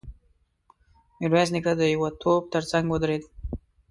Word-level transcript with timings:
ميرويس 1.19 1.49
نيکه 1.53 1.73
د 1.79 1.81
يوه 1.93 2.09
توپ 2.21 2.43
تر 2.53 2.63
څنګ 2.71 2.85
ودرېد. 2.89 3.23